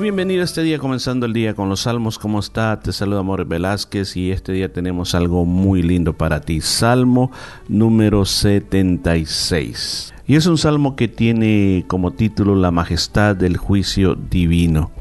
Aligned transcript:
Bienvenido 0.00 0.44
este 0.44 0.62
día, 0.62 0.78
comenzando 0.78 1.26
el 1.26 1.32
día 1.32 1.54
con 1.54 1.68
los 1.68 1.80
salmos. 1.80 2.20
¿Cómo 2.20 2.38
está? 2.38 2.78
Te 2.78 2.92
saluda 2.92 3.18
Amor 3.18 3.44
Velázquez 3.44 4.16
y 4.16 4.30
este 4.30 4.52
día 4.52 4.72
tenemos 4.72 5.14
algo 5.14 5.44
muy 5.44 5.82
lindo 5.82 6.12
para 6.12 6.40
ti. 6.40 6.60
Salmo 6.60 7.32
número 7.68 8.24
76. 8.24 10.14
Y 10.26 10.36
es 10.36 10.46
un 10.46 10.56
salmo 10.56 10.94
que 10.94 11.08
tiene 11.08 11.84
como 11.88 12.12
título 12.12 12.54
La 12.54 12.70
majestad 12.70 13.34
del 13.34 13.56
juicio 13.56 14.14
divino. 14.14 14.92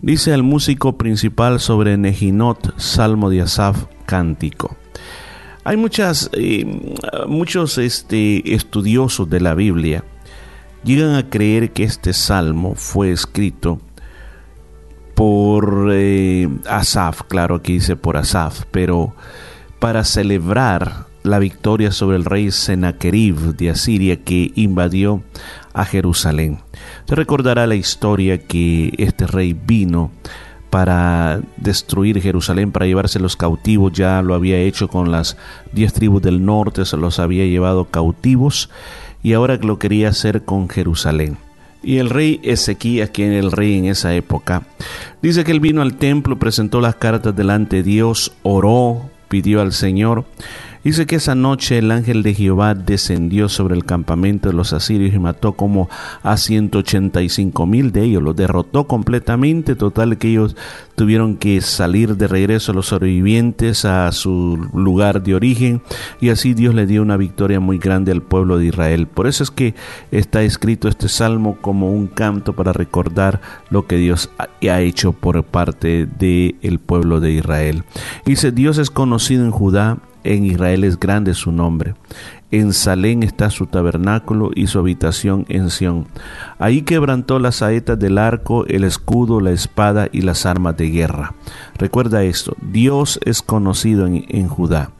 Dice 0.00 0.32
el 0.32 0.42
músico 0.42 0.96
principal 0.96 1.60
sobre 1.60 1.98
Nejinot, 1.98 2.78
Salmo 2.78 3.28
de 3.28 3.42
Asaf, 3.42 3.84
cántico. 4.06 4.76
Hay 5.62 5.76
muchas, 5.76 6.30
eh, 6.32 6.64
muchos 7.28 7.76
este, 7.76 8.54
estudiosos 8.54 9.28
de 9.28 9.40
la 9.40 9.54
Biblia 9.54 10.04
llegan 10.84 11.16
a 11.16 11.28
creer 11.28 11.72
que 11.72 11.84
este 11.84 12.12
salmo 12.12 12.74
fue 12.74 13.12
escrito 13.12 13.78
por 15.22 15.90
eh, 15.92 16.48
Asaf, 16.68 17.22
claro, 17.28 17.54
aquí 17.54 17.74
dice 17.74 17.94
por 17.94 18.16
Asaf, 18.16 18.64
pero 18.72 19.14
para 19.78 20.02
celebrar 20.02 21.06
la 21.22 21.38
victoria 21.38 21.92
sobre 21.92 22.16
el 22.16 22.24
rey 22.24 22.50
Sennacherib 22.50 23.54
de 23.54 23.70
Asiria 23.70 24.24
que 24.24 24.50
invadió 24.56 25.22
a 25.74 25.84
Jerusalén. 25.84 26.58
Se 27.06 27.14
recordará 27.14 27.68
la 27.68 27.76
historia 27.76 28.48
que 28.48 28.94
este 28.98 29.28
rey 29.28 29.52
vino 29.52 30.10
para 30.70 31.40
destruir 31.56 32.20
Jerusalén, 32.20 32.72
para 32.72 32.86
llevarse 32.86 33.20
los 33.20 33.36
cautivos, 33.36 33.92
ya 33.92 34.22
lo 34.22 34.34
había 34.34 34.58
hecho 34.58 34.88
con 34.88 35.12
las 35.12 35.36
diez 35.70 35.92
tribus 35.92 36.22
del 36.22 36.44
norte, 36.44 36.84
se 36.84 36.96
los 36.96 37.20
había 37.20 37.46
llevado 37.46 37.84
cautivos 37.84 38.70
y 39.22 39.34
ahora 39.34 39.54
lo 39.54 39.78
quería 39.78 40.08
hacer 40.08 40.44
con 40.44 40.68
Jerusalén. 40.68 41.38
Y 41.82 41.98
el 41.98 42.10
rey 42.10 42.40
Ezequías, 42.42 43.10
quien 43.10 43.32
era 43.32 43.40
el 43.40 43.52
rey 43.52 43.78
en 43.78 43.86
esa 43.86 44.14
época, 44.14 44.62
dice 45.20 45.44
que 45.44 45.52
él 45.52 45.60
vino 45.60 45.82
al 45.82 45.96
templo, 45.96 46.38
presentó 46.38 46.80
las 46.80 46.96
cartas 46.96 47.34
delante 47.34 47.76
de 47.76 47.82
Dios, 47.82 48.32
oró, 48.42 49.10
pidió 49.28 49.60
al 49.60 49.72
Señor, 49.72 50.24
Dice 50.84 51.06
que 51.06 51.16
esa 51.16 51.36
noche 51.36 51.78
el 51.78 51.92
ángel 51.92 52.24
de 52.24 52.34
Jehová 52.34 52.74
descendió 52.74 53.48
sobre 53.48 53.76
el 53.76 53.84
campamento 53.84 54.48
de 54.48 54.54
los 54.54 54.72
asirios 54.72 55.14
y 55.14 55.18
mató 55.20 55.52
como 55.52 55.88
a 56.24 56.36
185 56.36 57.66
mil 57.66 57.92
de 57.92 58.02
ellos, 58.02 58.20
los 58.20 58.34
derrotó 58.34 58.88
completamente, 58.88 59.76
total 59.76 60.18
que 60.18 60.30
ellos 60.30 60.56
tuvieron 60.96 61.36
que 61.36 61.60
salir 61.60 62.16
de 62.16 62.26
regreso 62.26 62.72
los 62.72 62.86
sobrevivientes 62.86 63.84
a 63.84 64.10
su 64.10 64.68
lugar 64.74 65.22
de 65.22 65.36
origen 65.36 65.82
y 66.20 66.30
así 66.30 66.52
Dios 66.52 66.74
le 66.74 66.86
dio 66.86 67.02
una 67.02 67.16
victoria 67.16 67.60
muy 67.60 67.78
grande 67.78 68.10
al 68.10 68.22
pueblo 68.22 68.58
de 68.58 68.66
Israel. 68.66 69.06
Por 69.06 69.28
eso 69.28 69.44
es 69.44 69.52
que 69.52 69.76
está 70.10 70.42
escrito 70.42 70.88
este 70.88 71.08
salmo 71.08 71.58
como 71.60 71.92
un 71.92 72.08
canto 72.08 72.54
para 72.54 72.72
recordar 72.72 73.40
lo 73.70 73.86
que 73.86 73.96
Dios 73.96 74.30
ha 74.38 74.80
hecho 74.80 75.12
por 75.12 75.44
parte 75.44 76.06
del 76.06 76.80
pueblo 76.80 77.20
de 77.20 77.32
Israel. 77.32 77.84
Dice, 78.24 78.50
Dios 78.50 78.78
es 78.78 78.90
conocido 78.90 79.44
en 79.44 79.52
Judá 79.52 79.98
en 80.24 80.44
Israel 80.44 80.84
es 80.84 80.98
grande 80.98 81.34
su 81.34 81.52
nombre. 81.52 81.94
En 82.50 82.74
Salén 82.74 83.22
está 83.22 83.48
su 83.48 83.66
tabernáculo 83.66 84.50
y 84.54 84.66
su 84.66 84.78
habitación 84.78 85.46
en 85.48 85.70
Sión. 85.70 86.06
Ahí 86.58 86.82
quebrantó 86.82 87.38
las 87.38 87.56
saetas 87.56 87.98
del 87.98 88.18
arco, 88.18 88.66
el 88.66 88.84
escudo, 88.84 89.40
la 89.40 89.52
espada 89.52 90.08
y 90.12 90.20
las 90.20 90.44
armas 90.44 90.76
de 90.76 90.90
guerra. 90.90 91.34
Recuerda 91.78 92.22
esto, 92.24 92.54
Dios 92.60 93.18
es 93.24 93.40
conocido 93.40 94.06
en, 94.06 94.26
en 94.28 94.48
Judá. 94.48 94.90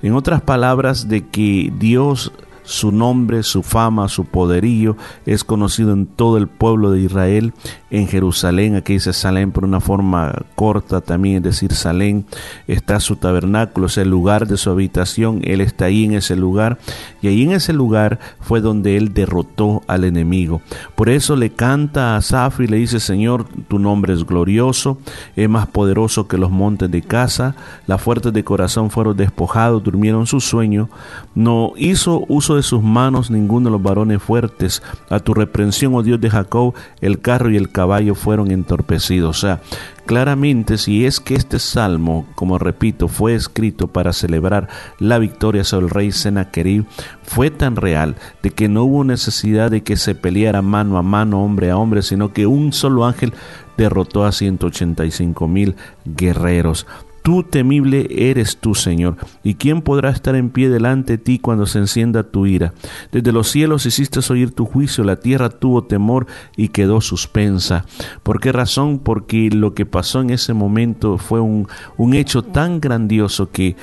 En 0.00 0.14
otras 0.14 0.42
palabras, 0.42 1.08
de 1.08 1.26
que 1.26 1.72
Dios 1.76 2.32
su 2.64 2.92
nombre, 2.92 3.42
su 3.42 3.62
fama, 3.62 4.08
su 4.08 4.24
poderío 4.24 4.96
es 5.26 5.44
conocido 5.44 5.92
en 5.92 6.06
todo 6.06 6.36
el 6.36 6.48
pueblo 6.48 6.90
de 6.90 7.00
Israel, 7.00 7.52
en 7.90 8.08
Jerusalén, 8.08 8.76
aquí 8.76 8.94
dice 8.94 9.12
Salén 9.12 9.52
por 9.52 9.64
una 9.64 9.80
forma 9.80 10.32
corta 10.54 11.00
también, 11.00 11.36
es 11.36 11.42
decir, 11.42 11.74
Salén, 11.74 12.24
está 12.66 13.00
su 13.00 13.16
tabernáculo, 13.16 13.86
es 13.86 13.98
el 13.98 14.08
lugar 14.08 14.46
de 14.46 14.56
su 14.56 14.70
habitación, 14.70 15.40
él 15.44 15.60
está 15.60 15.86
ahí 15.86 16.04
en 16.04 16.14
ese 16.14 16.36
lugar, 16.36 16.78
y 17.20 17.28
ahí 17.28 17.42
en 17.42 17.52
ese 17.52 17.72
lugar 17.72 18.18
fue 18.40 18.60
donde 18.60 18.96
él 18.96 19.12
derrotó 19.12 19.82
al 19.86 20.04
enemigo. 20.04 20.62
Por 20.94 21.08
eso 21.08 21.36
le 21.36 21.50
canta 21.50 22.14
a 22.14 22.16
Asaf 22.16 22.60
y 22.60 22.66
le 22.66 22.78
dice, 22.78 23.00
Señor, 23.00 23.46
tu 23.68 23.78
nombre 23.78 24.14
es 24.14 24.24
glorioso, 24.24 24.98
es 25.36 25.48
más 25.48 25.66
poderoso 25.66 26.28
que 26.28 26.38
los 26.38 26.50
montes 26.50 26.90
de 26.90 27.02
casa, 27.02 27.54
las 27.86 28.00
fuertes 28.00 28.32
de 28.32 28.44
corazón 28.44 28.90
fueron 28.90 29.16
despojados, 29.16 29.82
durmieron 29.82 30.26
su 30.26 30.40
sueño, 30.40 30.88
no 31.34 31.72
hizo 31.76 32.24
uso 32.28 32.51
de 32.56 32.62
sus 32.62 32.82
manos 32.82 33.30
ninguno 33.30 33.66
de 33.66 33.72
los 33.72 33.82
varones 33.82 34.22
fuertes. 34.22 34.82
A 35.10 35.20
tu 35.20 35.34
reprensión, 35.34 35.94
oh 35.94 36.02
Dios 36.02 36.20
de 36.20 36.30
Jacob, 36.30 36.74
el 37.00 37.20
carro 37.20 37.50
y 37.50 37.56
el 37.56 37.70
caballo 37.70 38.14
fueron 38.14 38.50
entorpecidos. 38.50 39.38
O 39.38 39.40
sea, 39.40 39.60
claramente 40.06 40.78
si 40.78 41.06
es 41.06 41.20
que 41.20 41.34
este 41.34 41.58
salmo, 41.58 42.26
como 42.34 42.58
repito, 42.58 43.08
fue 43.08 43.34
escrito 43.34 43.88
para 43.88 44.12
celebrar 44.12 44.68
la 44.98 45.18
victoria 45.18 45.64
sobre 45.64 45.86
el 45.86 45.90
rey 45.90 46.12
Sennacherib, 46.12 46.84
fue 47.22 47.50
tan 47.50 47.76
real 47.76 48.16
de 48.42 48.50
que 48.50 48.68
no 48.68 48.84
hubo 48.84 49.04
necesidad 49.04 49.70
de 49.70 49.82
que 49.82 49.96
se 49.96 50.14
peleara 50.14 50.62
mano 50.62 50.98
a 50.98 51.02
mano, 51.02 51.42
hombre 51.42 51.70
a 51.70 51.76
hombre, 51.76 52.02
sino 52.02 52.32
que 52.32 52.46
un 52.46 52.72
solo 52.72 53.06
ángel 53.06 53.32
derrotó 53.76 54.24
a 54.24 54.32
185 54.32 55.48
mil 55.48 55.76
guerreros. 56.04 56.86
Tú 57.22 57.44
temible 57.44 58.08
eres 58.10 58.56
tú, 58.56 58.74
Señor, 58.74 59.16
y 59.44 59.54
quién 59.54 59.80
podrá 59.80 60.10
estar 60.10 60.34
en 60.34 60.50
pie 60.50 60.68
delante 60.68 61.12
de 61.12 61.18
ti 61.18 61.38
cuando 61.38 61.66
se 61.66 61.78
encienda 61.78 62.24
tu 62.24 62.46
ira. 62.46 62.74
Desde 63.12 63.30
los 63.30 63.48
cielos 63.48 63.86
hiciste 63.86 64.20
oír 64.28 64.50
tu 64.50 64.66
juicio, 64.66 65.04
la 65.04 65.20
tierra 65.20 65.48
tuvo 65.48 65.84
temor 65.84 66.26
y 66.56 66.68
quedó 66.68 67.00
suspensa. 67.00 67.84
¿Por 68.24 68.40
qué 68.40 68.50
razón? 68.50 68.98
Porque 68.98 69.50
lo 69.50 69.72
que 69.74 69.86
pasó 69.86 70.20
en 70.20 70.30
ese 70.30 70.52
momento 70.52 71.16
fue 71.16 71.40
un, 71.40 71.68
un 71.96 72.14
hecho 72.14 72.42
tan 72.42 72.80
grandioso 72.80 73.50
que 73.50 73.76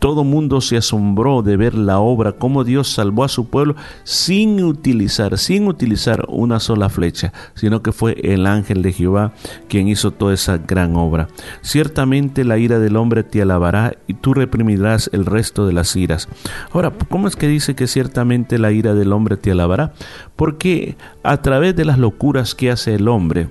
todo 0.00 0.24
mundo 0.24 0.60
se 0.62 0.78
asombró 0.78 1.42
de 1.42 1.56
ver 1.56 1.74
la 1.74 2.00
obra, 2.00 2.32
cómo 2.32 2.64
Dios 2.64 2.88
salvó 2.88 3.22
a 3.22 3.28
su 3.28 3.48
pueblo 3.48 3.76
sin 4.02 4.64
utilizar, 4.64 5.38
sin 5.38 5.68
utilizar 5.68 6.24
una 6.28 6.58
sola 6.58 6.88
flecha, 6.88 7.32
sino 7.54 7.82
que 7.82 7.92
fue 7.92 8.16
el 8.22 8.46
ángel 8.46 8.82
de 8.82 8.92
Jehová 8.92 9.32
quien 9.68 9.88
hizo 9.88 10.10
toda 10.10 10.34
esa 10.34 10.56
gran 10.56 10.96
obra. 10.96 11.28
Ciertamente 11.60 12.44
la 12.44 12.56
ira 12.56 12.78
del 12.78 12.96
hombre 12.96 13.22
te 13.22 13.42
alabará 13.42 13.94
y 14.06 14.14
tú 14.14 14.32
reprimirás 14.32 15.10
el 15.12 15.26
resto 15.26 15.66
de 15.66 15.74
las 15.74 15.94
iras. 15.94 16.28
Ahora, 16.72 16.92
¿cómo 17.10 17.28
es 17.28 17.36
que 17.36 17.46
dice 17.46 17.74
que 17.74 17.86
ciertamente 17.86 18.58
la 18.58 18.72
ira 18.72 18.94
del 18.94 19.12
hombre 19.12 19.36
te 19.36 19.50
alabará? 19.50 19.92
Porque 20.34 20.96
a 21.22 21.42
través 21.42 21.76
de 21.76 21.84
las 21.84 21.98
locuras 21.98 22.54
que 22.54 22.70
hace 22.70 22.94
el 22.94 23.06
hombre, 23.06 23.50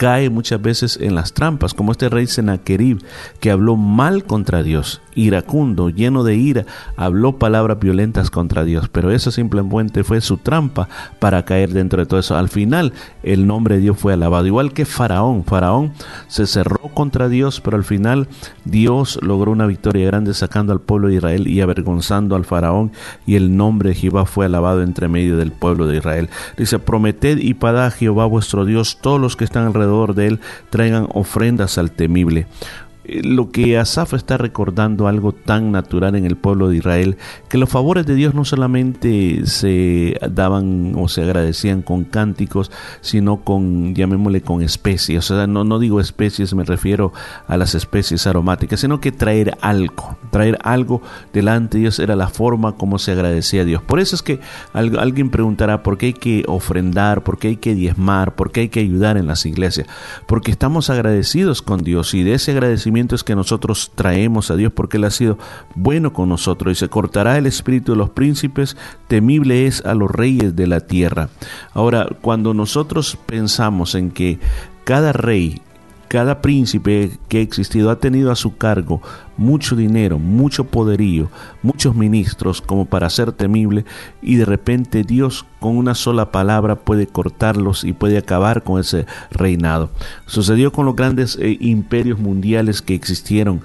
cae 0.00 0.30
muchas 0.30 0.62
veces 0.62 0.98
en 0.98 1.14
las 1.14 1.34
trampas, 1.34 1.74
como 1.74 1.92
este 1.92 2.08
rey 2.08 2.26
Sennacherib, 2.26 3.04
que 3.38 3.50
habló 3.50 3.76
mal 3.76 4.24
contra 4.24 4.62
Dios, 4.62 5.02
iracundo, 5.14 5.90
lleno 5.90 6.24
de 6.24 6.36
ira, 6.36 6.64
habló 6.96 7.38
palabras 7.38 7.78
violentas 7.80 8.30
contra 8.30 8.64
Dios, 8.64 8.88
pero 8.88 9.10
eso 9.10 9.30
simplemente 9.30 10.02
fue 10.02 10.22
su 10.22 10.38
trampa 10.38 10.88
para 11.18 11.44
caer 11.44 11.74
dentro 11.74 12.00
de 12.00 12.06
todo 12.06 12.18
eso. 12.18 12.34
Al 12.34 12.48
final, 12.48 12.94
el 13.22 13.46
nombre 13.46 13.74
de 13.74 13.82
Dios 13.82 13.98
fue 13.98 14.14
alabado, 14.14 14.46
igual 14.46 14.72
que 14.72 14.86
Faraón. 14.86 15.44
Faraón 15.44 15.92
se 16.28 16.46
cerró 16.46 16.80
contra 16.94 17.28
Dios, 17.28 17.60
pero 17.60 17.76
al 17.76 17.84
final 17.84 18.26
Dios 18.64 19.18
logró 19.20 19.52
una 19.52 19.66
victoria 19.66 20.06
grande 20.06 20.32
sacando 20.32 20.72
al 20.72 20.80
pueblo 20.80 21.08
de 21.08 21.16
Israel 21.16 21.46
y 21.46 21.60
avergonzando 21.60 22.36
al 22.36 22.46
Faraón, 22.46 22.90
y 23.26 23.34
el 23.34 23.54
nombre 23.54 23.90
de 23.90 23.96
Jehová 23.96 24.24
fue 24.24 24.46
alabado 24.46 24.82
entre 24.82 25.08
medio 25.08 25.36
del 25.36 25.52
pueblo 25.52 25.86
de 25.86 25.98
Israel. 25.98 26.30
Dice, 26.56 26.78
prometed 26.78 27.36
y 27.36 27.52
padá 27.52 27.88
a 27.88 27.90
Jehová 27.90 28.24
vuestro 28.24 28.64
Dios, 28.64 28.96
todos 29.02 29.20
los 29.20 29.36
que 29.36 29.44
están 29.44 29.66
alrededor 29.66 29.89
de 30.14 30.26
él 30.26 30.40
traigan 30.70 31.08
ofrendas 31.12 31.78
al 31.78 31.90
temible 31.90 32.46
lo 33.22 33.50
que 33.50 33.78
Asaf 33.78 34.14
está 34.14 34.36
recordando 34.36 35.08
algo 35.08 35.32
tan 35.32 35.72
natural 35.72 36.14
en 36.14 36.26
el 36.26 36.36
pueblo 36.36 36.68
de 36.68 36.76
Israel, 36.76 37.16
que 37.48 37.58
los 37.58 37.68
favores 37.68 38.06
de 38.06 38.14
Dios 38.14 38.34
no 38.34 38.44
solamente 38.44 39.46
se 39.46 40.16
daban 40.30 40.94
o 40.96 41.08
se 41.08 41.22
agradecían 41.22 41.82
con 41.82 42.04
cánticos, 42.04 42.70
sino 43.00 43.38
con, 43.38 43.94
llamémosle, 43.94 44.42
con 44.42 44.62
especies. 44.62 45.30
O 45.30 45.36
sea, 45.36 45.46
no, 45.46 45.64
no 45.64 45.78
digo 45.78 46.00
especies, 46.00 46.54
me 46.54 46.64
refiero 46.64 47.12
a 47.46 47.56
las 47.56 47.74
especies 47.74 48.26
aromáticas, 48.26 48.80
sino 48.80 49.00
que 49.00 49.12
traer 49.12 49.56
algo, 49.60 50.18
traer 50.30 50.58
algo 50.62 51.02
delante 51.32 51.76
de 51.76 51.82
Dios 51.82 51.98
era 51.98 52.16
la 52.16 52.28
forma 52.28 52.72
como 52.72 52.98
se 52.98 53.12
agradecía 53.12 53.62
a 53.62 53.64
Dios. 53.64 53.82
Por 53.82 54.00
eso 54.00 54.14
es 54.16 54.22
que 54.22 54.40
alguien 54.72 55.30
preguntará 55.30 55.82
por 55.82 55.98
qué 55.98 56.06
hay 56.06 56.12
que 56.14 56.44
ofrendar, 56.46 57.22
por 57.22 57.38
qué 57.38 57.48
hay 57.48 57.56
que 57.56 57.74
diezmar, 57.74 58.34
por 58.34 58.50
qué 58.50 58.60
hay 58.60 58.68
que 58.68 58.80
ayudar 58.80 59.16
en 59.16 59.26
las 59.26 59.44
iglesias. 59.44 59.86
Porque 60.26 60.50
estamos 60.50 60.88
agradecidos 60.90 61.60
con 61.60 61.82
Dios 61.82 62.14
y 62.14 62.22
de 62.22 62.34
ese 62.34 62.52
agradecimiento 62.52 63.10
que 63.24 63.34
nosotros 63.34 63.90
traemos 63.94 64.50
a 64.50 64.56
Dios 64.56 64.72
porque 64.72 64.96
Él 64.96 65.04
ha 65.04 65.10
sido 65.10 65.38
bueno 65.74 66.12
con 66.12 66.28
nosotros 66.28 66.72
y 66.72 66.74
se 66.78 66.88
cortará 66.88 67.38
el 67.38 67.46
espíritu 67.46 67.92
de 67.92 67.98
los 67.98 68.10
príncipes, 68.10 68.76
temible 69.08 69.66
es 69.66 69.84
a 69.84 69.94
los 69.94 70.10
reyes 70.10 70.54
de 70.54 70.66
la 70.66 70.80
tierra. 70.80 71.28
Ahora, 71.74 72.08
cuando 72.20 72.54
nosotros 72.54 73.18
pensamos 73.26 73.94
en 73.94 74.10
que 74.10 74.38
cada 74.84 75.12
rey 75.12 75.60
cada 76.10 76.42
príncipe 76.42 77.12
que 77.28 77.38
ha 77.38 77.40
existido 77.40 77.88
ha 77.88 78.00
tenido 78.00 78.32
a 78.32 78.34
su 78.34 78.56
cargo 78.56 79.00
mucho 79.36 79.76
dinero, 79.76 80.18
mucho 80.18 80.64
poderío, 80.64 81.30
muchos 81.62 81.94
ministros 81.94 82.60
como 82.60 82.86
para 82.86 83.08
ser 83.10 83.30
temible 83.30 83.84
y 84.20 84.34
de 84.34 84.44
repente 84.44 85.04
Dios 85.04 85.46
con 85.60 85.76
una 85.76 85.94
sola 85.94 86.32
palabra 86.32 86.74
puede 86.74 87.06
cortarlos 87.06 87.84
y 87.84 87.92
puede 87.92 88.18
acabar 88.18 88.64
con 88.64 88.80
ese 88.80 89.06
reinado. 89.30 89.90
Sucedió 90.26 90.72
con 90.72 90.84
los 90.84 90.96
grandes 90.96 91.38
eh, 91.40 91.56
imperios 91.60 92.18
mundiales 92.18 92.82
que 92.82 92.96
existieron 92.96 93.62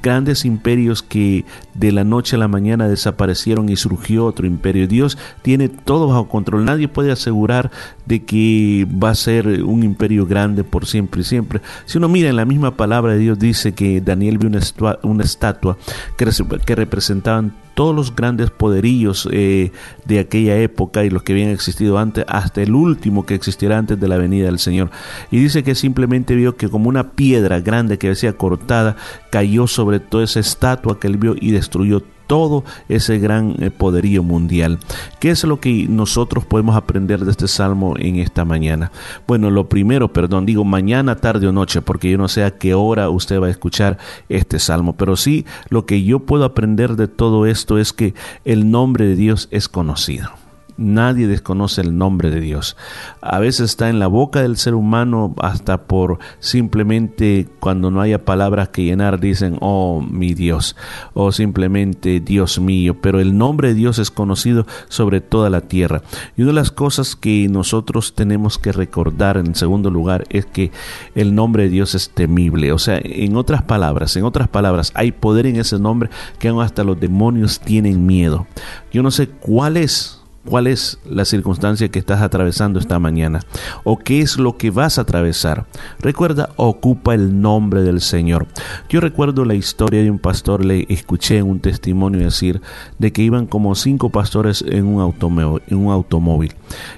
grandes 0.00 0.44
imperios 0.44 1.02
que 1.02 1.44
de 1.74 1.92
la 1.92 2.04
noche 2.04 2.36
a 2.36 2.38
la 2.38 2.48
mañana 2.48 2.88
desaparecieron 2.88 3.68
y 3.68 3.76
surgió 3.76 4.24
otro 4.24 4.46
imperio. 4.46 4.86
Dios 4.86 5.18
tiene 5.42 5.68
todo 5.68 6.08
bajo 6.08 6.28
control. 6.28 6.64
Nadie 6.64 6.88
puede 6.88 7.12
asegurar 7.12 7.70
de 8.06 8.24
que 8.24 8.86
va 8.86 9.10
a 9.10 9.14
ser 9.14 9.64
un 9.64 9.82
imperio 9.82 10.26
grande 10.26 10.64
por 10.64 10.86
siempre 10.86 11.22
y 11.22 11.24
siempre. 11.24 11.60
Si 11.86 11.98
uno 11.98 12.08
mira 12.08 12.30
en 12.30 12.36
la 12.36 12.44
misma 12.44 12.76
palabra 12.76 13.12
de 13.12 13.18
Dios 13.18 13.38
dice 13.38 13.72
que 13.72 14.00
Daniel 14.00 14.38
vio 14.38 14.48
una, 14.48 14.60
una 15.02 15.24
estatua 15.24 15.76
que, 16.16 16.26
que 16.64 16.74
representaban 16.74 17.54
todos 17.74 17.94
los 17.94 18.14
grandes 18.14 18.50
poderíos 18.50 19.28
eh, 19.32 19.72
de 20.04 20.18
aquella 20.18 20.56
época 20.58 21.04
y 21.04 21.10
los 21.10 21.22
que 21.22 21.32
habían 21.32 21.50
existido 21.50 21.98
antes, 21.98 22.24
hasta 22.28 22.62
el 22.62 22.74
último 22.74 23.24
que 23.24 23.34
existiera 23.34 23.78
antes 23.78 23.98
de 23.98 24.08
la 24.08 24.18
venida 24.18 24.46
del 24.46 24.58
Señor. 24.58 24.90
Y 25.30 25.38
dice 25.38 25.62
que 25.62 25.74
simplemente 25.74 26.34
vio 26.34 26.56
que 26.56 26.68
como 26.68 26.88
una 26.88 27.12
piedra 27.12 27.60
grande 27.60 27.98
que 27.98 28.08
decía 28.08 28.34
cortada 28.34 28.96
cayó 29.32 29.66
sobre 29.66 29.98
toda 29.98 30.24
esa 30.24 30.40
estatua 30.40 31.00
que 31.00 31.06
él 31.06 31.16
vio 31.16 31.34
y 31.40 31.52
destruyó 31.52 32.02
todo 32.26 32.64
ese 32.90 33.18
gran 33.18 33.56
eh, 33.62 33.70
poderío 33.70 34.22
mundial. 34.22 34.78
¿Qué 35.20 35.30
es 35.30 35.42
lo 35.44 35.58
que 35.58 35.86
nosotros 35.88 36.44
podemos 36.44 36.76
aprender 36.76 37.24
de 37.24 37.30
este 37.30 37.48
salmo 37.48 37.94
en 37.98 38.16
esta 38.16 38.44
mañana? 38.44 38.92
Bueno, 39.26 39.50
lo 39.50 39.70
primero, 39.70 40.12
perdón, 40.12 40.44
digo 40.44 40.64
mañana, 40.64 41.16
tarde 41.16 41.48
o 41.48 41.52
noche, 41.52 41.80
porque 41.80 42.10
yo 42.10 42.18
no 42.18 42.28
sé 42.28 42.44
a 42.44 42.58
qué 42.58 42.74
hora 42.74 43.08
usted 43.08 43.40
va 43.40 43.46
a 43.46 43.50
escuchar 43.50 43.96
este 44.28 44.58
salmo, 44.58 44.96
pero 44.96 45.16
sí 45.16 45.46
lo 45.70 45.86
que 45.86 46.04
yo 46.04 46.20
puedo 46.20 46.44
aprender 46.44 46.96
de 46.96 47.08
todo 47.08 47.46
esto 47.46 47.78
es 47.78 47.94
que 47.94 48.12
el 48.44 48.70
nombre 48.70 49.06
de 49.06 49.16
Dios 49.16 49.48
es 49.50 49.66
conocido. 49.66 50.41
Nadie 50.76 51.26
desconoce 51.26 51.80
el 51.80 51.96
nombre 51.96 52.30
de 52.30 52.40
Dios. 52.40 52.76
A 53.20 53.38
veces 53.38 53.70
está 53.70 53.90
en 53.90 53.98
la 53.98 54.06
boca 54.06 54.42
del 54.42 54.56
ser 54.56 54.74
humano 54.74 55.34
hasta 55.38 55.84
por 55.84 56.18
simplemente 56.40 57.48
cuando 57.60 57.90
no 57.90 58.00
haya 58.00 58.24
palabras 58.24 58.70
que 58.70 58.84
llenar 58.84 59.20
dicen, 59.20 59.58
oh 59.60 60.00
mi 60.00 60.34
Dios, 60.34 60.76
o 61.14 61.32
simplemente 61.32 62.20
Dios 62.20 62.58
mío, 62.58 62.96
pero 63.00 63.20
el 63.20 63.36
nombre 63.36 63.68
de 63.68 63.74
Dios 63.74 63.98
es 63.98 64.10
conocido 64.10 64.66
sobre 64.88 65.20
toda 65.20 65.50
la 65.50 65.60
tierra. 65.60 66.02
Y 66.36 66.42
una 66.42 66.50
de 66.50 66.56
las 66.56 66.70
cosas 66.70 67.16
que 67.16 67.48
nosotros 67.48 68.14
tenemos 68.14 68.58
que 68.58 68.72
recordar 68.72 69.36
en 69.36 69.54
segundo 69.54 69.90
lugar 69.90 70.24
es 70.30 70.46
que 70.46 70.72
el 71.14 71.34
nombre 71.34 71.64
de 71.64 71.68
Dios 71.68 71.94
es 71.94 72.10
temible. 72.10 72.72
O 72.72 72.78
sea, 72.78 73.00
en 73.02 73.36
otras 73.36 73.62
palabras, 73.62 74.16
en 74.16 74.24
otras 74.24 74.48
palabras, 74.48 74.92
hay 74.94 75.12
poder 75.12 75.46
en 75.46 75.56
ese 75.56 75.78
nombre 75.78 76.10
que 76.38 76.48
aún 76.48 76.62
hasta 76.62 76.84
los 76.84 76.98
demonios 76.98 77.60
tienen 77.60 78.06
miedo. 78.06 78.46
Yo 78.92 79.02
no 79.02 79.10
sé 79.10 79.28
cuál 79.28 79.76
es 79.76 80.21
cuál 80.44 80.66
es 80.66 80.98
la 81.04 81.24
circunstancia 81.24 81.88
que 81.88 81.98
estás 81.98 82.20
atravesando 82.20 82.78
esta 82.78 82.98
mañana 82.98 83.40
o 83.84 83.98
qué 83.98 84.20
es 84.20 84.38
lo 84.38 84.56
que 84.56 84.70
vas 84.70 84.98
a 84.98 85.02
atravesar. 85.02 85.66
Recuerda, 86.00 86.50
ocupa 86.56 87.14
el 87.14 87.40
nombre 87.40 87.82
del 87.82 88.00
Señor. 88.00 88.46
Yo 88.88 89.00
recuerdo 89.00 89.44
la 89.44 89.54
historia 89.54 90.02
de 90.02 90.10
un 90.10 90.18
pastor, 90.18 90.64
le 90.64 90.86
escuché 90.88 91.42
un 91.42 91.60
testimonio 91.60 92.20
decir 92.20 92.60
de 92.98 93.12
que 93.12 93.22
iban 93.22 93.46
como 93.46 93.74
cinco 93.74 94.10
pastores 94.10 94.64
en 94.66 94.86
un 94.86 95.00
automóvil, 95.00 96.54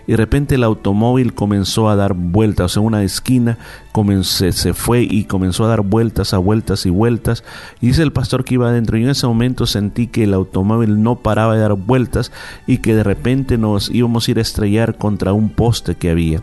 y 0.07 0.13
de 0.13 0.17
repente 0.17 0.55
el 0.55 0.65
automóvil 0.65 1.35
comenzó 1.35 1.89
a 1.89 1.97
dar 1.97 2.15
vueltas 2.15 2.77
en 2.77 2.85
una 2.85 3.03
esquina 3.03 3.59
se 4.23 4.75
fue 4.75 5.07
y 5.09 5.25
comenzó 5.25 5.65
a 5.65 5.69
dar 5.69 5.83
vueltas 5.83 6.35
a 6.35 6.39
vueltas 6.39 6.85
y 6.85 6.91
vueltas. 6.91 7.45
Y 7.81 7.89
dice 7.89 8.03
el 8.03 8.13
pastor 8.13 8.45
que 8.45 8.55
iba 8.55 8.69
adentro. 8.69 8.99
Y 8.99 9.05
en 9.05 9.11
ese 9.11 9.27
momento 9.27 9.67
sentí 9.67 10.09
que 10.09 10.25
el 10.25 10.35
automóvil 10.35 11.01
no 11.03 11.17
paraba 11.17 11.55
de 11.55 11.61
dar 11.61 11.75
vueltas 11.75 12.33
y 12.67 12.79
que 12.79 12.95
de 12.95 13.05
repente 13.05 13.34
nos 13.35 13.91
íbamos 13.91 14.27
a 14.27 14.31
ir 14.31 14.39
a 14.39 14.43
estrellar 14.43 14.97
contra 14.97 15.33
un 15.33 15.51
poste 15.51 15.95
que 15.95 16.11
había. 16.11 16.41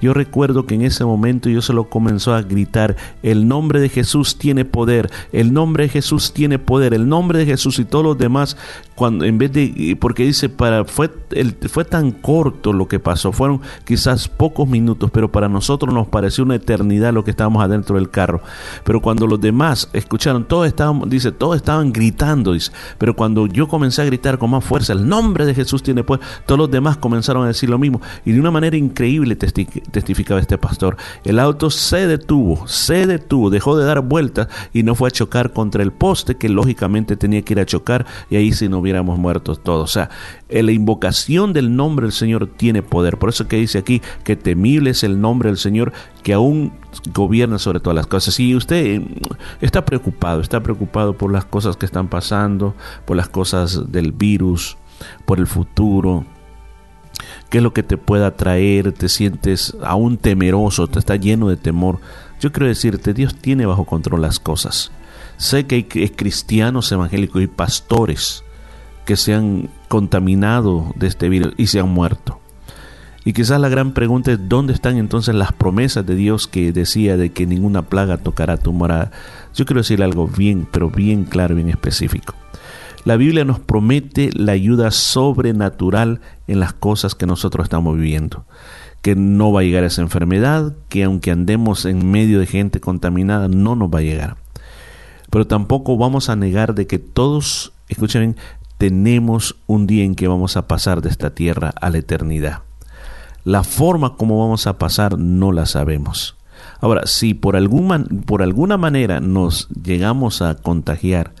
Yo 0.00 0.14
recuerdo 0.14 0.66
que 0.66 0.74
en 0.74 0.82
ese 0.82 1.04
momento 1.04 1.50
yo 1.50 1.62
solo 1.62 1.88
comenzó 1.88 2.34
a 2.34 2.42
gritar, 2.42 2.96
el 3.22 3.46
nombre 3.46 3.80
de 3.80 3.88
Jesús 3.88 4.36
tiene 4.36 4.64
poder, 4.64 5.10
el 5.32 5.52
nombre 5.52 5.84
de 5.84 5.90
Jesús 5.90 6.32
tiene 6.32 6.58
poder, 6.58 6.94
el 6.94 7.08
nombre 7.08 7.40
de 7.40 7.46
Jesús 7.46 7.78
y 7.78 7.84
todos 7.84 8.04
los 8.04 8.18
demás, 8.18 8.56
cuando 8.94 9.24
en 9.24 9.38
vez 9.38 9.52
de, 9.52 9.96
porque 10.00 10.24
dice, 10.24 10.48
para, 10.48 10.84
fue, 10.84 11.10
el, 11.32 11.54
fue 11.68 11.84
tan 11.84 12.10
corto 12.12 12.72
lo 12.72 12.88
que 12.88 12.98
pasó, 12.98 13.32
fueron 13.32 13.60
quizás 13.84 14.28
pocos 14.28 14.68
minutos, 14.68 15.10
pero 15.10 15.30
para 15.30 15.48
nosotros 15.48 15.94
nos 15.94 16.08
pareció 16.08 16.44
una 16.44 16.56
eternidad 16.56 17.12
lo 17.12 17.24
que 17.24 17.30
estábamos 17.30 17.62
adentro 17.62 17.96
del 17.96 18.10
carro. 18.10 18.40
Pero 18.84 19.00
cuando 19.00 19.26
los 19.26 19.40
demás 19.40 19.90
escucharon, 19.92 20.44
todos 20.44 20.66
estaban, 20.66 21.08
dice, 21.08 21.32
todos 21.32 21.56
estaban 21.56 21.92
gritando, 21.92 22.52
dice, 22.52 22.72
pero 22.98 23.14
cuando 23.14 23.46
yo 23.46 23.68
comencé 23.68 24.02
a 24.02 24.06
gritar 24.06 24.38
con 24.38 24.50
más 24.50 24.64
fuerza, 24.64 24.92
el 24.92 25.08
nombre 25.08 25.46
de 25.46 25.54
Jesús 25.54 25.82
tiene 25.82 26.04
poder, 26.04 26.24
todos 26.46 26.58
los 26.58 26.70
demás 26.70 26.96
comenzaron 26.96 27.44
a 27.44 27.48
decir 27.48 27.68
lo 27.68 27.78
mismo. 27.78 28.00
Y 28.24 28.32
de 28.32 28.40
una 28.40 28.50
manera 28.50 28.76
increíble 28.76 29.36
testificaba 29.90 30.40
este 30.40 30.58
pastor. 30.58 30.96
El 31.24 31.38
auto 31.38 31.70
se 31.70 32.06
detuvo, 32.06 32.66
se 32.66 33.06
detuvo, 33.06 33.50
dejó 33.50 33.76
de 33.76 33.84
dar 33.84 34.00
vueltas 34.00 34.48
y 34.72 34.82
no 34.82 34.94
fue 34.94 35.08
a 35.08 35.10
chocar 35.10 35.52
contra 35.52 35.82
el 35.82 35.92
poste 35.92 36.36
que 36.36 36.48
lógicamente 36.48 37.16
tenía 37.16 37.42
que 37.42 37.54
ir 37.54 37.60
a 37.60 37.66
chocar 37.66 38.06
y 38.30 38.36
ahí 38.36 38.52
si 38.52 38.68
no 38.68 38.78
hubiéramos 38.78 39.18
muerto 39.18 39.56
todos. 39.56 39.90
O 39.90 39.92
sea, 39.92 40.10
eh, 40.48 40.62
la 40.62 40.72
invocación 40.72 41.52
del 41.52 41.76
nombre 41.76 42.06
del 42.06 42.12
Señor 42.12 42.46
tiene 42.46 42.82
poder. 42.82 43.18
Por 43.18 43.28
eso 43.28 43.48
que 43.48 43.56
dice 43.56 43.78
aquí 43.78 44.02
que 44.24 44.36
temible 44.36 44.90
es 44.90 45.04
el 45.04 45.20
nombre 45.20 45.48
del 45.48 45.58
Señor 45.58 45.92
que 46.22 46.32
aún 46.32 46.72
gobierna 47.12 47.58
sobre 47.58 47.80
todas 47.80 47.96
las 47.96 48.06
cosas. 48.06 48.34
Si 48.34 48.54
usted 48.54 48.84
eh, 48.84 49.06
está 49.60 49.84
preocupado, 49.84 50.40
está 50.40 50.62
preocupado 50.62 51.14
por 51.14 51.32
las 51.32 51.44
cosas 51.44 51.76
que 51.76 51.86
están 51.86 52.08
pasando, 52.08 52.74
por 53.04 53.16
las 53.16 53.28
cosas 53.28 53.90
del 53.90 54.12
virus, 54.12 54.76
por 55.24 55.38
el 55.38 55.46
futuro, 55.46 56.24
qué 57.50 57.58
es 57.58 57.64
lo 57.64 57.72
que 57.72 57.82
te 57.82 57.98
pueda 57.98 58.36
traer, 58.36 58.92
te 58.92 59.08
sientes 59.08 59.76
aún 59.82 60.16
temeroso, 60.16 60.86
te 60.86 60.98
está 60.98 61.16
lleno 61.16 61.48
de 61.48 61.56
temor. 61.56 62.00
Yo 62.40 62.52
quiero 62.52 62.68
decirte, 62.68 63.12
Dios 63.12 63.34
tiene 63.34 63.66
bajo 63.66 63.84
control 63.84 64.22
las 64.22 64.38
cosas. 64.38 64.92
Sé 65.36 65.66
que 65.66 65.74
hay 65.74 65.84
cristianos 65.84 66.90
evangélicos 66.92 67.42
y 67.42 67.46
pastores 67.48 68.44
que 69.04 69.16
se 69.16 69.34
han 69.34 69.68
contaminado 69.88 70.92
de 70.96 71.08
este 71.08 71.28
virus 71.28 71.52
y 71.56 71.66
se 71.66 71.80
han 71.80 71.88
muerto. 71.88 72.38
Y 73.24 73.32
quizás 73.32 73.60
la 73.60 73.68
gran 73.68 73.92
pregunta 73.92 74.32
es, 74.32 74.48
¿dónde 74.48 74.72
están 74.72 74.96
entonces 74.96 75.34
las 75.34 75.52
promesas 75.52 76.06
de 76.06 76.14
Dios 76.14 76.46
que 76.46 76.72
decía 76.72 77.16
de 77.16 77.32
que 77.32 77.46
ninguna 77.46 77.82
plaga 77.82 78.16
tocará 78.16 78.56
tu 78.56 78.72
morada? 78.72 79.10
Yo 79.54 79.66
quiero 79.66 79.80
decir 79.80 80.02
algo 80.02 80.26
bien, 80.26 80.66
pero 80.70 80.88
bien 80.88 81.24
claro, 81.24 81.54
bien 81.54 81.68
específico. 81.68 82.34
La 83.04 83.16
Biblia 83.16 83.44
nos 83.44 83.60
promete 83.60 84.30
la 84.34 84.52
ayuda 84.52 84.90
sobrenatural 84.90 86.20
en 86.46 86.60
las 86.60 86.74
cosas 86.74 87.14
que 87.14 87.26
nosotros 87.26 87.64
estamos 87.64 87.96
viviendo. 87.96 88.44
Que 89.00 89.16
no 89.16 89.52
va 89.52 89.60
a 89.60 89.64
llegar 89.64 89.84
esa 89.84 90.02
enfermedad, 90.02 90.74
que 90.90 91.04
aunque 91.04 91.30
andemos 91.30 91.86
en 91.86 92.10
medio 92.10 92.40
de 92.40 92.46
gente 92.46 92.80
contaminada, 92.80 93.48
no 93.48 93.74
nos 93.74 93.88
va 93.88 94.00
a 94.00 94.02
llegar. 94.02 94.36
Pero 95.30 95.46
tampoco 95.46 95.96
vamos 95.96 96.28
a 96.28 96.36
negar 96.36 96.74
de 96.74 96.86
que 96.86 96.98
todos, 96.98 97.72
escuchen, 97.88 98.36
tenemos 98.76 99.56
un 99.66 99.86
día 99.86 100.04
en 100.04 100.14
que 100.14 100.28
vamos 100.28 100.56
a 100.56 100.66
pasar 100.66 101.00
de 101.00 101.08
esta 101.08 101.30
tierra 101.30 101.72
a 101.80 101.88
la 101.88 101.98
eternidad. 101.98 102.62
La 103.44 103.64
forma 103.64 104.16
como 104.16 104.38
vamos 104.38 104.66
a 104.66 104.76
pasar 104.76 105.18
no 105.18 105.52
la 105.52 105.64
sabemos. 105.64 106.36
Ahora, 106.80 107.06
si 107.06 107.32
por, 107.32 107.56
algún 107.56 108.22
por 108.26 108.42
alguna 108.42 108.76
manera 108.76 109.20
nos 109.20 109.68
llegamos 109.70 110.42
a 110.42 110.56
contagiar, 110.56 111.32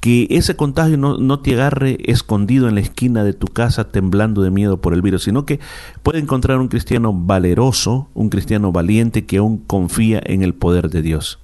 que 0.00 0.26
ese 0.30 0.56
contagio 0.56 0.96
no, 0.96 1.40
te 1.40 1.54
agarre 1.54 1.98
escondido 2.04 2.68
en 2.68 2.74
la 2.74 2.80
esquina 2.80 3.24
de 3.24 3.32
tu 3.32 3.46
casa 3.46 3.88
temblando 3.88 4.42
de 4.42 4.50
miedo 4.50 4.80
por 4.80 4.94
el 4.94 5.02
virus, 5.02 5.24
sino 5.24 5.44
que 5.44 5.60
puede 6.02 6.18
encontrar 6.18 6.58
un 6.58 6.68
cristiano 6.68 7.12
valeroso, 7.12 8.08
un 8.14 8.30
cristiano 8.30 8.72
valiente 8.72 9.26
que 9.26 9.38
aún 9.38 9.58
confía 9.58 10.20
en 10.24 10.42
el 10.42 10.54
poder 10.54 10.90
de 10.90 11.02
Dios. 11.02 11.38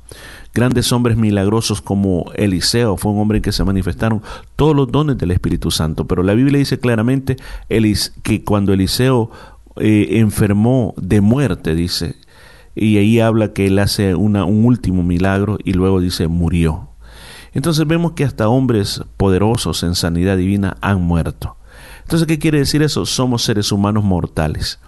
Grandes 0.54 0.92
hombres 0.92 1.16
milagrosos 1.16 1.80
como 1.80 2.26
Eliseo 2.36 2.96
fue 2.96 3.12
un 3.12 3.18
hombre 3.18 3.38
en 3.38 3.42
que 3.42 3.52
se 3.52 3.64
manifestaron 3.64 4.22
todos 4.54 4.74
los 4.76 4.90
dones 4.90 5.18
del 5.18 5.32
Espíritu 5.32 5.70
Santo, 5.70 6.06
pero 6.06 6.22
la 6.22 6.34
Biblia 6.34 6.58
dice 6.58 6.78
claramente 6.78 7.36
que 8.22 8.44
cuando 8.44 8.72
Eliseo 8.72 9.30
eh, 9.76 10.20
enfermó 10.20 10.94
de 10.96 11.20
muerte, 11.20 11.74
dice, 11.74 12.14
y 12.76 12.96
ahí 12.98 13.18
habla 13.18 13.52
que 13.52 13.66
él 13.66 13.78
hace 13.80 14.14
una, 14.14 14.44
un 14.44 14.64
último 14.64 15.02
milagro 15.02 15.58
y 15.64 15.72
luego 15.72 16.00
dice 16.00 16.28
murió. 16.28 16.93
Entonces 17.54 17.86
vemos 17.86 18.12
que 18.12 18.24
hasta 18.24 18.48
hombres 18.48 19.02
poderosos 19.16 19.82
en 19.82 19.94
sanidad 19.94 20.36
divina 20.36 20.76
han 20.80 21.00
muerto. 21.02 21.56
Entonces, 22.02 22.28
¿qué 22.28 22.38
quiere 22.38 22.58
decir 22.58 22.82
eso? 22.82 23.06
Somos 23.06 23.42
seres 23.42 23.72
humanos 23.72 24.04
mortales. 24.04 24.78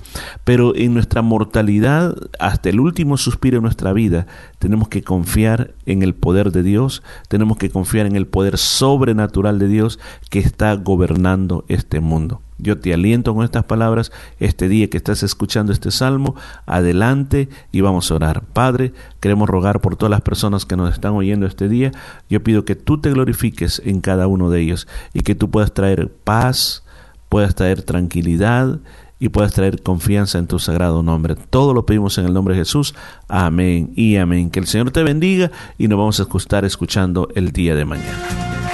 Pero 0.44 0.76
en 0.76 0.92
nuestra 0.92 1.22
mortalidad, 1.22 2.14
hasta 2.38 2.68
el 2.68 2.78
último 2.78 3.16
suspiro 3.16 3.56
de 3.56 3.62
nuestra 3.62 3.94
vida, 3.94 4.26
tenemos 4.58 4.88
que 4.88 5.02
confiar 5.02 5.74
en 5.86 6.02
el 6.02 6.14
poder 6.14 6.52
de 6.52 6.62
Dios, 6.62 7.02
tenemos 7.28 7.56
que 7.56 7.70
confiar 7.70 8.06
en 8.06 8.16
el 8.16 8.26
poder 8.26 8.58
sobrenatural 8.58 9.58
de 9.58 9.68
Dios 9.68 9.98
que 10.28 10.40
está 10.40 10.74
gobernando 10.74 11.64
este 11.68 12.00
mundo. 12.00 12.42
Yo 12.58 12.78
te 12.78 12.94
aliento 12.94 13.34
con 13.34 13.44
estas 13.44 13.64
palabras 13.64 14.12
este 14.38 14.68
día 14.68 14.88
que 14.88 14.96
estás 14.96 15.22
escuchando 15.22 15.72
este 15.72 15.90
salmo. 15.90 16.34
Adelante 16.64 17.48
y 17.72 17.82
vamos 17.82 18.10
a 18.10 18.14
orar. 18.14 18.42
Padre, 18.52 18.92
queremos 19.20 19.48
rogar 19.48 19.80
por 19.80 19.96
todas 19.96 20.10
las 20.10 20.22
personas 20.22 20.64
que 20.64 20.76
nos 20.76 20.92
están 20.92 21.12
oyendo 21.12 21.46
este 21.46 21.68
día. 21.68 21.92
Yo 22.30 22.42
pido 22.42 22.64
que 22.64 22.76
tú 22.76 22.98
te 23.00 23.10
glorifiques 23.10 23.82
en 23.84 24.00
cada 24.00 24.26
uno 24.26 24.50
de 24.50 24.60
ellos 24.60 24.88
y 25.12 25.20
que 25.20 25.34
tú 25.34 25.50
puedas 25.50 25.74
traer 25.74 26.10
paz, 26.10 26.84
puedas 27.28 27.54
traer 27.54 27.82
tranquilidad 27.82 28.80
y 29.18 29.30
puedas 29.30 29.52
traer 29.52 29.82
confianza 29.82 30.38
en 30.38 30.46
tu 30.46 30.58
sagrado 30.58 31.02
nombre. 31.02 31.36
Todo 31.36 31.74
lo 31.74 31.86
pedimos 31.86 32.18
en 32.18 32.26
el 32.26 32.34
nombre 32.34 32.54
de 32.54 32.60
Jesús. 32.60 32.94
Amén 33.28 33.92
y 33.96 34.16
amén. 34.16 34.50
Que 34.50 34.60
el 34.60 34.66
Señor 34.66 34.90
te 34.90 35.02
bendiga 35.02 35.50
y 35.78 35.88
nos 35.88 35.98
vamos 35.98 36.20
a 36.20 36.26
estar 36.36 36.64
escuchando 36.64 37.28
el 37.34 37.52
día 37.52 37.74
de 37.74 37.84
mañana. 37.84 38.65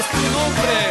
es 0.00 0.06
tu 0.08 0.16
nombre. 0.16 0.89